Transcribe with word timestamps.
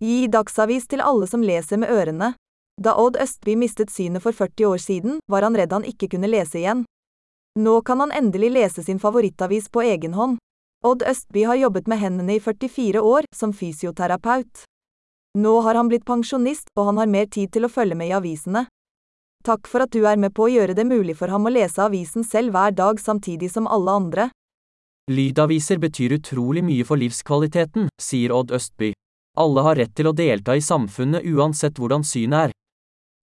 Gi 0.00 0.30
dagsavis 0.32 0.86
til 0.88 1.02
alle 1.04 1.26
som 1.28 1.42
leser 1.44 1.76
med 1.76 1.90
ørene. 1.92 2.32
Da 2.80 2.94
Odd 2.96 3.18
Østby 3.20 3.52
mistet 3.60 3.90
synet 3.92 4.24
for 4.24 4.32
40 4.32 4.64
år 4.72 4.80
siden, 4.80 5.18
var 5.28 5.44
han 5.44 5.56
redd 5.56 5.74
han 5.76 5.84
ikke 5.84 6.08
kunne 6.14 6.30
lese 6.32 6.56
igjen. 6.62 6.86
Nå 7.60 7.80
kan 7.84 8.00
han 8.00 8.14
endelig 8.16 8.48
lese 8.54 8.82
sin 8.86 8.98
favorittavis 9.02 9.68
på 9.68 9.82
egen 9.84 10.14
hånd. 10.16 10.38
Odd 10.86 11.04
Østby 11.04 11.44
har 11.44 11.60
jobbet 11.60 11.90
med 11.92 12.00
hendene 12.00 12.38
i 12.38 12.40
44 12.40 13.02
år, 13.04 13.28
som 13.36 13.52
fysioterapeut. 13.52 14.62
Nå 15.36 15.60
har 15.66 15.76
han 15.76 15.90
blitt 15.92 16.06
pensjonist, 16.08 16.72
og 16.78 16.88
han 16.88 17.02
har 17.02 17.10
mer 17.10 17.28
tid 17.28 17.52
til 17.52 17.68
å 17.68 17.70
følge 17.70 17.98
med 18.00 18.08
i 18.08 18.16
avisene. 18.16 18.64
Takk 19.44 19.68
for 19.68 19.84
at 19.84 19.92
du 19.92 20.06
er 20.08 20.16
med 20.16 20.32
på 20.32 20.46
å 20.46 20.52
gjøre 20.52 20.78
det 20.78 20.86
mulig 20.88 21.18
for 21.20 21.28
ham 21.28 21.44
å 21.44 21.52
lese 21.52 21.84
avisen 21.84 22.24
selv 22.24 22.56
hver 22.56 22.72
dag 22.72 23.00
samtidig 23.00 23.52
som 23.52 23.68
alle 23.68 23.98
andre. 24.00 24.30
Lydaviser 25.12 25.76
betyr 25.76 26.16
utrolig 26.16 26.64
mye 26.64 26.88
for 26.88 26.96
livskvaliteten, 26.96 27.92
sier 28.00 28.32
Odd 28.32 28.56
Østby. 28.56 28.94
Alle 29.38 29.62
har 29.62 29.76
rett 29.78 29.94
til 29.94 30.10
å 30.10 30.16
delta 30.16 30.56
i 30.56 30.62
samfunnet 30.64 31.26
uansett 31.26 31.78
hvordan 31.78 32.02
synet 32.04 32.48
er. 32.48 32.54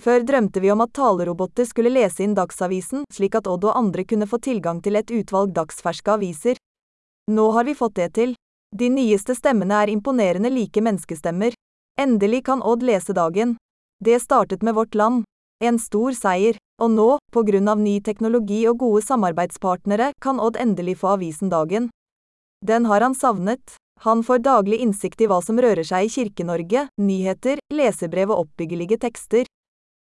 Før 0.00 0.22
drømte 0.24 0.62
vi 0.64 0.70
om 0.72 0.80
at 0.80 0.94
taleroboter 0.96 1.66
skulle 1.68 1.92
lese 1.92 2.24
inn 2.24 2.34
Dagsavisen, 2.34 3.04
slik 3.12 3.36
at 3.36 3.48
Odd 3.50 3.66
og 3.68 3.76
andre 3.76 4.06
kunne 4.08 4.28
få 4.28 4.38
tilgang 4.40 4.80
til 4.80 4.96
et 4.96 5.10
utvalg 5.12 5.52
dagsferske 5.52 6.14
aviser. 6.14 6.56
Nå 7.30 7.50
har 7.52 7.68
vi 7.68 7.76
fått 7.76 7.98
det 8.00 8.08
til. 8.16 8.32
De 8.72 8.88
nyeste 8.88 9.34
stemmene 9.36 9.82
er 9.82 9.92
imponerende 9.92 10.48
like 10.50 10.80
menneskestemmer. 10.80 11.52
Endelig 12.00 12.44
kan 12.48 12.62
Odd 12.62 12.82
lese 12.86 13.12
dagen. 13.12 13.58
Det 14.00 14.16
startet 14.22 14.62
med 14.62 14.74
Vårt 14.74 14.94
Land. 14.94 15.24
En 15.60 15.78
stor 15.78 16.16
seier. 16.16 16.56
Og 16.80 16.88
nå, 16.94 17.08
på 17.32 17.42
grunn 17.44 17.68
av 17.68 17.76
ny 17.76 17.98
teknologi 18.00 18.62
og 18.70 18.78
gode 18.80 19.04
samarbeidspartnere, 19.04 20.14
kan 20.24 20.40
Odd 20.40 20.56
endelig 20.56 20.96
få 21.02 21.12
avisen 21.18 21.52
Dagen. 21.52 21.90
Den 22.64 22.88
har 22.88 23.04
han 23.04 23.14
savnet. 23.14 23.76
Han 24.00 24.22
får 24.24 24.38
daglig 24.38 24.78
innsikt 24.80 25.20
i 25.20 25.26
hva 25.28 25.42
som 25.44 25.58
rører 25.60 25.84
seg 25.84 26.06
i 26.06 26.08
Kirke-Norge, 26.08 26.86
nyheter, 27.04 27.58
lesebrev 27.68 28.30
og 28.32 28.46
oppbyggelige 28.46 28.96
tekster. 29.02 29.44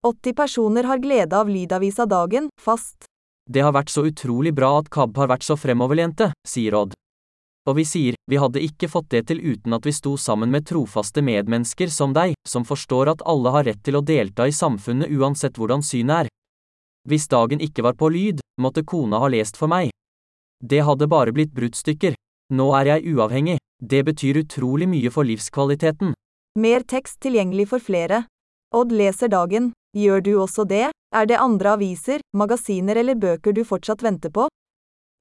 80 0.02 0.34
personer 0.34 0.88
har 0.90 0.98
glede 0.98 1.38
av 1.38 1.46
lydavisa 1.46 2.02
Dagen, 2.10 2.48
fast. 2.58 3.06
Det 3.46 3.62
har 3.62 3.70
vært 3.76 3.92
så 3.94 4.02
utrolig 4.08 4.50
bra 4.58 4.72
at 4.80 4.90
KAB 4.90 5.20
har 5.22 5.30
vært 5.30 5.46
så 5.46 5.54
fremoverlente, 5.54 6.32
sier 6.42 6.74
Odd. 6.74 6.96
Og 7.70 7.78
vi 7.78 7.84
sier, 7.86 8.18
vi 8.26 8.42
hadde 8.42 8.64
ikke 8.66 8.90
fått 8.90 9.12
det 9.14 9.22
til 9.30 9.38
uten 9.42 9.78
at 9.78 9.86
vi 9.86 9.94
sto 9.94 10.16
sammen 10.18 10.50
med 10.50 10.66
trofaste 10.66 11.22
medmennesker 11.22 11.86
som 11.86 12.10
deg, 12.14 12.34
som 12.42 12.66
forstår 12.66 13.14
at 13.14 13.22
alle 13.22 13.54
har 13.54 13.68
rett 13.70 13.84
til 13.86 14.00
å 14.00 14.02
delta 14.02 14.50
i 14.50 14.54
samfunnet 14.54 15.14
uansett 15.14 15.62
hvordan 15.62 15.86
synet 15.86 16.26
er. 16.26 16.34
Hvis 17.06 17.30
dagen 17.30 17.62
ikke 17.62 17.86
var 17.86 17.94
på 17.94 18.10
lyd, 18.10 18.42
måtte 18.58 18.82
kona 18.82 19.22
ha 19.22 19.30
lest 19.30 19.54
for 19.54 19.70
meg. 19.70 19.94
Det 20.58 20.82
hadde 20.82 21.06
bare 21.06 21.30
blitt 21.30 21.54
bruddstykker. 21.54 22.15
Nå 22.54 22.68
er 22.78 22.92
jeg 22.92 23.14
uavhengig. 23.16 23.56
Det 23.82 24.04
betyr 24.06 24.38
utrolig 24.44 24.86
mye 24.88 25.10
for 25.10 25.26
livskvaliteten. 25.26 26.14
Mer 26.58 26.84
tekst 26.86 27.18
tilgjengelig 27.20 27.68
for 27.72 27.82
flere. 27.82 28.22
Odd 28.74 28.92
leser 28.94 29.28
dagen. 29.28 29.72
Gjør 29.96 30.22
du 30.22 30.30
også 30.38 30.64
det? 30.68 30.90
Er 31.14 31.26
det 31.26 31.40
andre 31.40 31.74
aviser, 31.74 32.20
magasiner 32.36 32.96
eller 32.96 33.16
bøker 33.16 33.52
du 33.52 33.64
fortsatt 33.64 34.02
venter 34.04 34.30
på? 34.30 34.46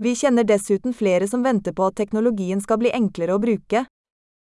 Vi 0.04 0.12
kjenner 0.16 0.44
dessuten 0.44 0.94
flere 0.94 1.28
som 1.28 1.44
venter 1.44 1.74
på 1.74 1.88
at 1.88 1.96
teknologien 1.96 2.62
skal 2.62 2.82
bli 2.82 2.92
enklere 2.92 3.38
å 3.38 3.42
bruke. 3.42 3.86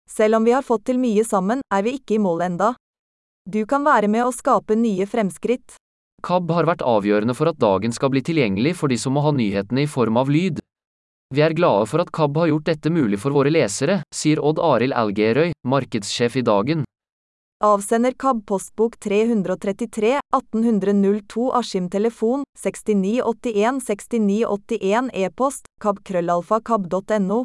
Selv 0.09 0.39
om 0.39 0.45
vi 0.47 0.55
har 0.55 0.63
fått 0.63 0.87
til 0.87 1.01
mye 1.03 1.25
sammen, 1.27 1.61
er 1.73 1.83
vi 1.83 1.97
ikke 1.99 2.17
i 2.17 2.23
mål 2.23 2.45
enda. 2.47 2.73
Du 3.43 3.65
kan 3.67 3.85
være 3.85 4.09
med 4.09 4.25
å 4.25 4.35
skape 4.35 4.77
nye 4.79 5.07
fremskritt. 5.07 5.75
KAB 6.23 6.51
har 6.55 6.69
vært 6.71 6.85
avgjørende 6.87 7.35
for 7.35 7.51
at 7.51 7.59
dagen 7.59 7.93
skal 7.93 8.13
bli 8.15 8.23
tilgjengelig 8.23 8.77
for 8.79 8.93
de 8.93 8.99
som 9.03 9.17
må 9.17 9.25
ha 9.27 9.33
nyhetene 9.35 9.83
i 9.83 9.91
form 9.91 10.21
av 10.21 10.31
lyd. 10.31 10.63
Vi 11.33 11.41
er 11.41 11.55
glade 11.57 11.87
for 11.89 12.03
at 12.03 12.11
KAB 12.13 12.37
har 12.37 12.51
gjort 12.51 12.67
dette 12.69 12.91
mulig 12.93 13.17
for 13.21 13.33
våre 13.33 13.49
lesere, 13.49 14.03
sier 14.13 14.41
Odd 14.45 14.59
Arild 14.61 14.93
Algerøy, 14.93 15.55
markedssjef 15.65 16.37
i 16.37 16.43
Dagen. 16.45 16.83
Avsender 17.65 18.13
KAB 18.19 18.43
postbok 18.45 18.99
333 19.01 20.19
1802 20.37 21.47
Askim 21.57 21.87
telefon 21.89 22.45
6981 22.59 23.81
6981 23.87 25.09
e-post 25.23 25.71
kabkrøllalfa 25.81 26.61
kab.no 26.61 27.45